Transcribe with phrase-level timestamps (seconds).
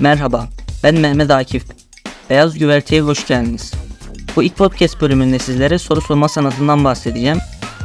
[0.00, 0.48] Merhaba,
[0.84, 1.64] ben Mehmet Akif.
[2.30, 3.72] Beyaz Güverte'ye hoş geldiniz.
[4.36, 7.38] Bu ilk podcast bölümünde sizlere soru sorma sanatından bahsedeceğim.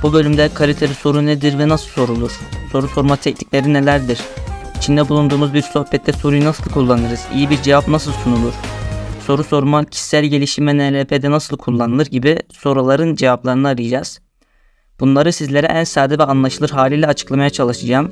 [0.03, 2.39] Bu bölümde kaliteli soru nedir ve nasıl sorulur?
[2.71, 4.19] Soru sorma teknikleri nelerdir?
[4.77, 7.27] İçinde bulunduğumuz bir sohbette soruyu nasıl kullanırız?
[7.35, 8.53] İyi bir cevap nasıl sunulur?
[9.27, 14.19] Soru sorma, kişisel gelişim ve NLP'de nasıl kullanılır gibi soruların cevaplarını arayacağız.
[14.99, 18.11] Bunları sizlere en sade ve anlaşılır haliyle açıklamaya çalışacağım.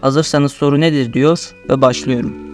[0.00, 2.49] Hazırsanız soru nedir diyor ve başlıyorum.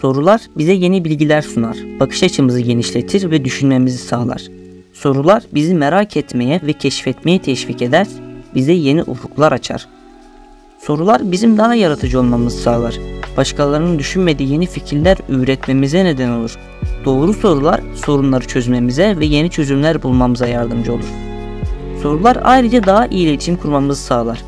[0.00, 4.42] Sorular bize yeni bilgiler sunar, bakış açımızı genişletir ve düşünmemizi sağlar.
[4.92, 8.06] Sorular bizi merak etmeye ve keşfetmeye teşvik eder,
[8.54, 9.88] bize yeni ufuklar açar.
[10.78, 12.98] Sorular bizim daha yaratıcı olmamızı sağlar.
[13.36, 16.58] Başkalarının düşünmediği yeni fikirler üretmemize neden olur.
[17.04, 21.08] Doğru sorular sorunları çözmemize ve yeni çözümler bulmamıza yardımcı olur.
[22.02, 24.42] Sorular ayrıca daha iyi iletişim kurmamızı sağlar.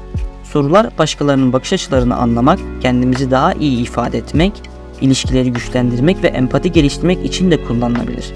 [0.45, 4.53] Sorular başkalarının bakış açılarını anlamak, kendimizi daha iyi ifade etmek,
[5.01, 8.33] ilişkileri güçlendirmek ve empati geliştirmek için de kullanılabilir.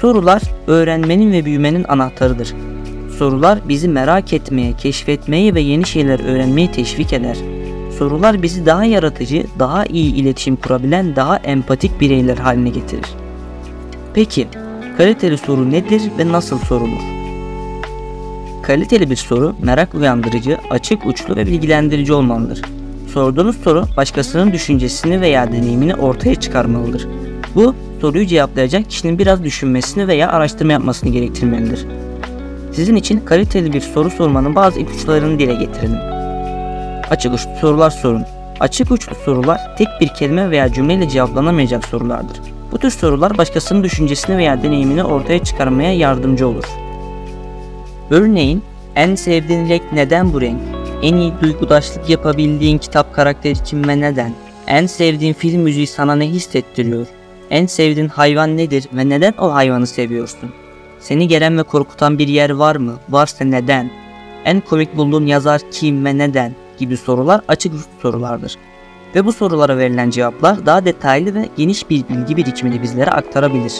[0.00, 2.54] Sorular öğrenmenin ve büyümenin anahtarıdır.
[3.18, 7.36] Sorular bizi merak etmeye, keşfetmeye ve yeni şeyler öğrenmeye teşvik eder.
[7.98, 13.06] Sorular bizi daha yaratıcı, daha iyi iletişim kurabilen, daha empatik bireyler haline getirir.
[14.14, 14.48] Peki,
[14.96, 17.02] kaliteli soru nedir ve nasıl sorulur?
[18.62, 22.62] Kaliteli bir soru merak uyandırıcı, açık uçlu ve bilgilendirici olmalıdır.
[23.14, 27.08] Sorduğunuz soru başkasının düşüncesini veya deneyimini ortaya çıkarmalıdır.
[27.54, 31.86] Bu soruyu cevaplayacak kişinin biraz düşünmesini veya araştırma yapmasını gerektirmelidir.
[32.72, 35.98] Sizin için kaliteli bir soru sormanın bazı ipuçlarını dile getirelim.
[37.10, 38.24] Açık uçlu sorular sorun.
[38.60, 42.40] Açık uçlu sorular tek bir kelime veya cümleyle cevaplanamayacak sorulardır.
[42.72, 46.64] Bu tür sorular başkasının düşüncesini veya deneyimini ortaya çıkarmaya yardımcı olur.
[48.10, 48.62] Örneğin
[48.96, 50.77] en sevdiğin renk neden bu renk?
[51.02, 54.34] En iyi duygudaşlık yapabildiğin kitap karakteri kim ve neden?
[54.66, 57.06] En sevdiğin film müziği sana ne hissettiriyor?
[57.50, 60.50] En sevdiğin hayvan nedir ve neden o hayvanı seviyorsun?
[61.00, 62.94] Seni gelen ve korkutan bir yer var mı?
[63.08, 63.90] Varsa neden?
[64.44, 66.52] En komik bulduğun yazar kim ve neden?
[66.78, 67.72] gibi sorular açık
[68.02, 68.56] sorulardır.
[69.14, 73.74] Ve bu sorulara verilen cevaplar daha detaylı ve geniş bir bilgi birikimini bizlere aktarabilir.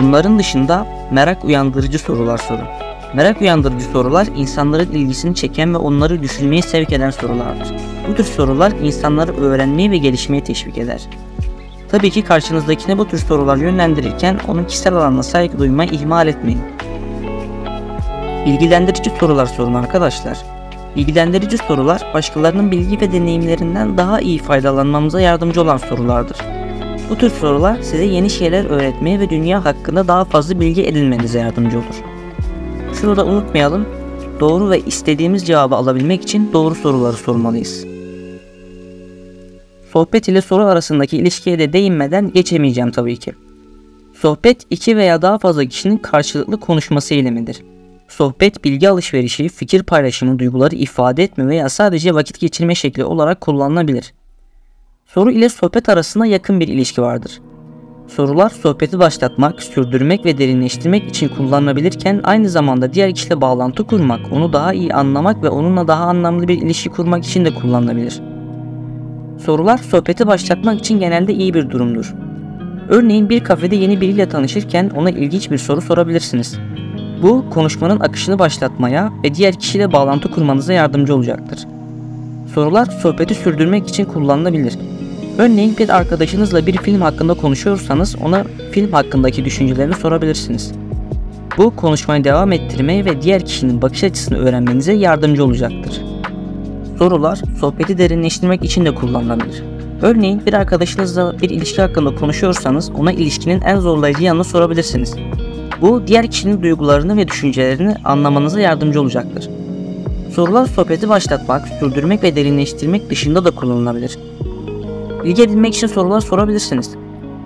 [0.00, 2.83] Bunların dışında merak uyandırıcı sorular sorun.
[3.14, 7.68] Merak uyandırıcı sorular insanların ilgisini çeken ve onları düşünmeye sevk eden sorulardır.
[8.08, 11.00] Bu tür sorular insanları öğrenmeye ve gelişmeye teşvik eder.
[11.88, 16.60] Tabii ki karşınızdakine bu tür sorular yönlendirirken onun kişisel alanına saygı duymayı ihmal etmeyin.
[18.46, 20.38] Bilgilendirici sorular sorun arkadaşlar.
[20.96, 26.36] Bilgilendirici sorular başkalarının bilgi ve deneyimlerinden daha iyi faydalanmamıza yardımcı olan sorulardır.
[27.10, 31.78] Bu tür sorular size yeni şeyler öğretmeye ve dünya hakkında daha fazla bilgi edinmenize yardımcı
[31.78, 32.13] olur.
[33.04, 33.86] Şunu da unutmayalım,
[34.40, 37.84] doğru ve istediğimiz cevabı alabilmek için doğru soruları sormalıyız.
[39.92, 43.32] Sohbet ile soru arasındaki ilişkiye de değinmeden geçemeyeceğim tabii ki.
[44.20, 47.62] Sohbet iki veya daha fazla kişinin karşılıklı konuşması eylemidir.
[48.08, 54.14] Sohbet bilgi alışverişi, fikir paylaşımı, duyguları ifade etme veya sadece vakit geçirme şekli olarak kullanılabilir.
[55.06, 57.40] Soru ile sohbet arasında yakın bir ilişki vardır.
[58.08, 64.52] Sorular sohbeti başlatmak, sürdürmek ve derinleştirmek için kullanılabilirken aynı zamanda diğer kişiyle bağlantı kurmak, onu
[64.52, 68.20] daha iyi anlamak ve onunla daha anlamlı bir ilişki kurmak için de kullanılabilir.
[69.44, 72.14] Sorular sohbeti başlatmak için genelde iyi bir durumdur.
[72.88, 76.58] Örneğin bir kafede yeni biriyle tanışırken ona ilginç bir soru sorabilirsiniz.
[77.22, 81.58] Bu konuşmanın akışını başlatmaya ve diğer kişiyle bağlantı kurmanıza yardımcı olacaktır.
[82.54, 84.78] Sorular sohbeti sürdürmek için kullanılabilir.
[85.38, 90.72] Örneğin bir arkadaşınızla bir film hakkında konuşuyorsanız ona film hakkındaki düşüncelerini sorabilirsiniz.
[91.56, 96.02] Bu konuşmayı devam ettirmeye ve diğer kişinin bakış açısını öğrenmenize yardımcı olacaktır.
[96.98, 99.62] Sorular sohbeti derinleştirmek için de kullanılabilir.
[100.02, 105.14] Örneğin bir arkadaşınızla bir ilişki hakkında konuşuyorsanız ona ilişkinin en zorlayıcı yanını sorabilirsiniz.
[105.80, 109.48] Bu diğer kişinin duygularını ve düşüncelerini anlamanıza yardımcı olacaktır.
[110.34, 114.18] Sorular sohbeti başlatmak, sürdürmek ve derinleştirmek dışında da kullanılabilir.
[115.24, 116.90] Bilgi edinmek için sorular sorabilirsiniz.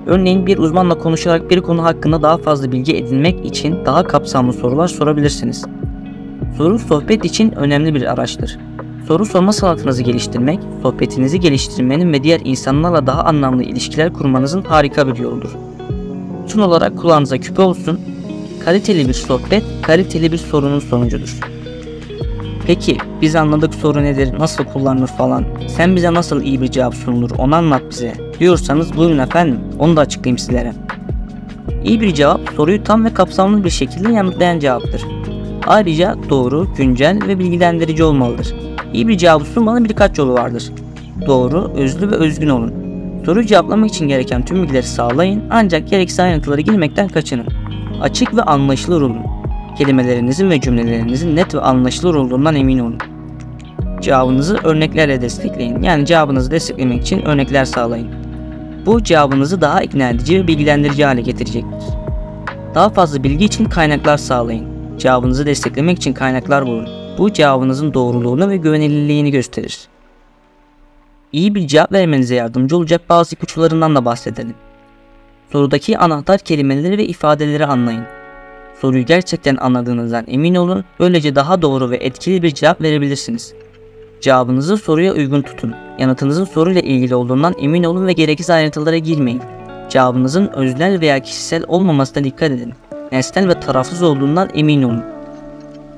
[0.07, 4.89] Örneğin bir uzmanla konuşarak bir konu hakkında daha fazla bilgi edinmek için daha kapsamlı sorular
[4.89, 5.65] sorabilirsiniz.
[6.57, 8.59] Soru sohbet için önemli bir araçtır.
[9.09, 15.17] Soru sorma sanatınızı geliştirmek, sohbetinizi geliştirmenin ve diğer insanlarla daha anlamlı ilişkiler kurmanızın harika bir
[15.17, 15.51] yoludur.
[16.47, 18.01] Son olarak kulağınıza küpe olsun,
[18.65, 21.58] kaliteli bir sohbet, kaliteli bir sorunun sonucudur.
[22.69, 25.45] Peki biz anladık soru nedir, nasıl kullanılır falan.
[25.69, 28.13] Sen bize nasıl iyi bir cevap sunulur onu anlat bize.
[28.41, 30.73] Diyorsanız buyurun efendim onu da açıklayayım sizlere.
[31.85, 35.03] İyi bir cevap soruyu tam ve kapsamlı bir şekilde yanıtlayan cevaptır.
[35.67, 38.55] Ayrıca doğru, güncel ve bilgilendirici olmalıdır.
[38.93, 40.73] İyi bir cevabı sunmanın birkaç yolu vardır.
[41.27, 42.73] doğru, özlü ve özgün olun.
[43.25, 47.47] Soruyu cevaplamak için gereken tüm bilgileri sağlayın ancak gereksiz ayrıntılara girmekten kaçının.
[48.01, 49.38] Açık ve anlaşılır olun.
[49.79, 52.99] Kelimelerinizin ve cümlelerinizin net ve anlaşılır olduğundan emin olun.
[54.01, 55.83] Cevabınızı örneklerle destekleyin.
[55.83, 58.09] Yani cevabınızı desteklemek için örnekler sağlayın.
[58.87, 61.89] Bu cevabınızı daha ikna edici ve bilgilendirici hale getirecektir.
[62.75, 64.99] Daha fazla bilgi için kaynaklar sağlayın.
[64.99, 66.89] Cevabınızı desteklemek için kaynaklar bulun.
[67.19, 69.79] Bu cevabınızın doğruluğunu ve güvenilirliğini gösterir.
[71.33, 74.55] İyi bir cevap vermenize yardımcı olacak bazı ipuçlarından da bahsedelim.
[75.53, 78.18] Sorudaki anahtar kelimeleri ve ifadeleri anlayın.
[78.81, 83.55] Soruyu gerçekten anladığınızdan emin olun, böylece daha doğru ve etkili bir cevap verebilirsiniz.
[84.21, 85.75] Cevabınızı soruya uygun tutun.
[85.99, 89.43] Yanıtınızın soruyla ilgili olduğundan emin olun ve gereksiz ayrıntılara girmeyin.
[89.89, 92.73] Cevabınızın öznel veya kişisel olmamasına dikkat edin.
[93.13, 95.03] Nesnel ve tarafsız olduğundan emin olun.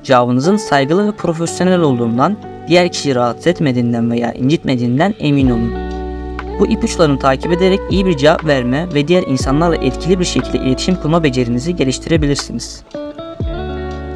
[0.03, 2.37] Cevabınızın saygılı ve profesyonel olduğundan,
[2.67, 5.90] diğer kişiyi rahatsız etmediğinden veya incitmediğinden emin olun.
[6.61, 10.95] Bu ipuçlarını takip ederek iyi bir cevap verme ve diğer insanlarla etkili bir şekilde iletişim
[10.95, 12.83] kurma becerinizi geliştirebilirsiniz.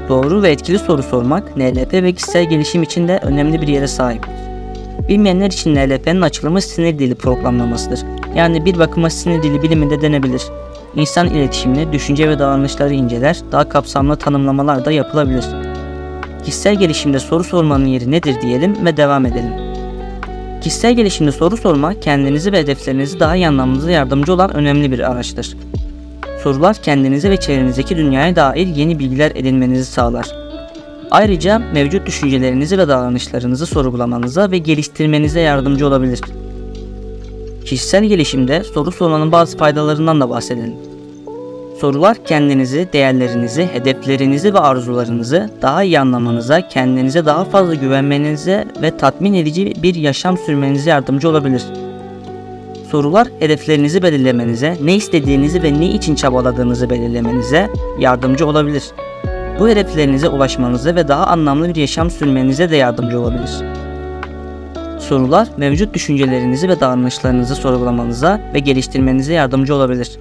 [0.10, 4.28] Doğru ve etkili soru sormak NLP ve kişisel gelişim için de önemli bir yere sahip.
[5.10, 8.00] Bilmeyenler için NLP'nin açılımı sinir dili programlamasıdır.
[8.36, 10.44] Yani bir bakıma sinir dili biliminde denebilir.
[10.96, 15.46] İnsan iletişimini, düşünce ve davranışları inceler, daha kapsamlı tanımlamalar da yapılabilir.
[16.44, 19.65] Kişisel gelişimde soru sormanın yeri nedir diyelim ve devam edelim.
[20.66, 25.58] Kişisel gelişimde soru sorma, kendinizi ve hedeflerinizi daha iyi anlamanıza yardımcı olan önemli bir araçtır.
[26.44, 30.28] Sorular kendinize ve çevrenizdeki dünyaya dair yeni bilgiler edinmenizi sağlar.
[31.12, 36.22] Ayrıca mevcut düşüncelerinizi ve davranışlarınızı sorgulamanıza ve geliştirmenize yardımcı olabilir.
[37.66, 40.95] Kişisel gelişimde soru sormanın bazı faydalarından da bahsedelim.
[41.80, 49.34] Sorular kendinizi, değerlerinizi, hedeflerinizi ve arzularınızı daha iyi anlamanıza, kendinize daha fazla güvenmenize ve tatmin
[49.34, 51.64] edici bir yaşam sürmenize yardımcı olabilir.
[52.92, 57.70] Sorular hedeflerinizi belirlemenize, ne istediğinizi ve ne için çabaladığınızı belirlemenize
[58.00, 58.84] yardımcı olabilir.
[59.60, 63.52] Bu hedeflerinize ulaşmanıza ve daha anlamlı bir yaşam sürmenize de yardımcı olabilir.
[65.00, 70.20] Sorular mevcut düşüncelerinizi ve davranışlarınızı sorgulamanıza ve geliştirmenize yardımcı olabilir.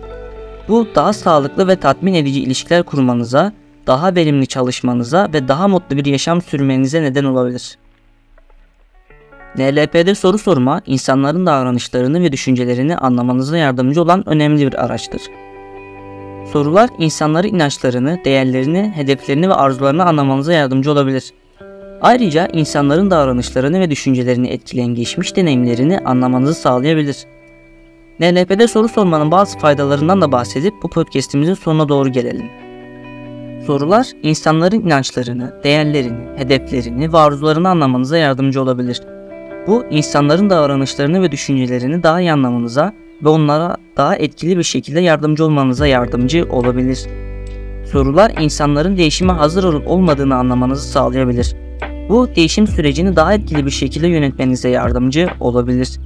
[0.69, 3.53] Bu daha sağlıklı ve tatmin edici ilişkiler kurmanıza,
[3.87, 7.79] daha verimli çalışmanıza ve daha mutlu bir yaşam sürmenize neden olabilir.
[9.59, 15.23] NLP'de soru sorma, insanların davranışlarını ve düşüncelerini anlamanıza yardımcı olan önemli bir araçtır.
[16.53, 21.33] Sorular insanların inançlarını, değerlerini, hedeflerini ve arzularını anlamanıza yardımcı olabilir.
[22.03, 27.17] Ayrıca insanların davranışlarını ve düşüncelerini etkileyen geçmiş deneyimlerini anlamanızı sağlayabilir.
[28.21, 32.47] NLP'de soru sormanın bazı faydalarından da bahsedip bu podcast'imizin sonuna doğru gelelim.
[33.67, 39.01] Sorular insanların inançlarını, değerlerini, hedeflerini ve arzularını anlamanıza yardımcı olabilir.
[39.67, 42.93] Bu insanların davranışlarını ve düşüncelerini daha iyi anlamanıza
[43.25, 47.07] ve onlara daha etkili bir şekilde yardımcı olmanıza yardımcı olabilir.
[47.93, 51.57] Sorular insanların değişime hazır olup olmadığını anlamanızı sağlayabilir.
[52.09, 56.01] Bu değişim sürecini daha etkili bir şekilde yönetmenize yardımcı olabilir.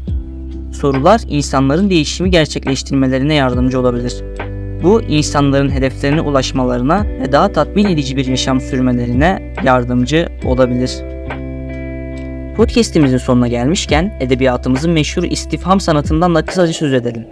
[0.72, 4.14] Sorular insanların değişimi gerçekleştirmelerine yardımcı olabilir.
[4.82, 10.90] Bu insanların hedeflerine ulaşmalarına ve daha tatmin edici bir yaşam sürmelerine yardımcı olabilir.
[12.56, 17.26] Podcast'imizin sonuna gelmişken edebiyatımızın meşhur istifham sanatından da kısaca söz edelim.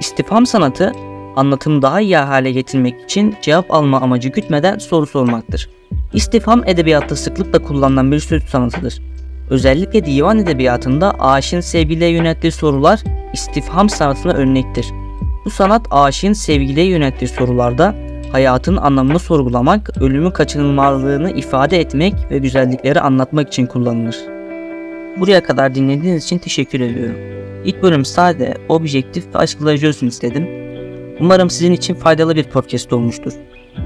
[0.00, 0.92] İstifham sanatı
[1.36, 5.70] anlatımı daha iyi hale getirmek için cevap alma amacı gütmeden soru sormaktır.
[6.12, 9.00] İstifham edebiyatta sıklıkla kullanılan bir söz sanatıdır.
[9.50, 13.00] Özellikle divan edebiyatında aşığın sevgiliye yönelttiği sorular
[13.32, 14.86] istifham sanatına örnektir.
[15.44, 17.94] Bu sanat aşığın sevgiliye yönelttiği sorularda
[18.32, 24.16] hayatın anlamını sorgulamak, ölümün kaçınılmazlığını ifade etmek ve güzellikleri anlatmak için kullanılır.
[25.20, 27.16] Buraya kadar dinlediğiniz için teşekkür ediyorum.
[27.64, 30.48] İlk bölüm sade, objektif ve açıklayıcı olsun istedim.
[31.20, 33.32] Umarım sizin için faydalı bir podcast olmuştur.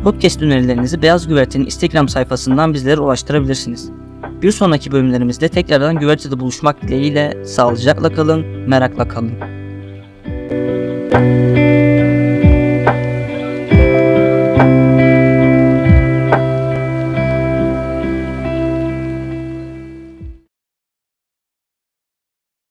[0.05, 4.02] Podcast önerilerinizi Beyaz Güverte'nin Instagram sayfasından bizlere ulaştırabilirsiniz.
[4.43, 9.33] Bir sonraki bölümlerimizde tekrardan güvertede buluşmak dileğiyle sağlıcakla kalın, merakla kalın.